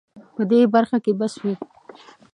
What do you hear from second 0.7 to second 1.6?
برخه کې بس وي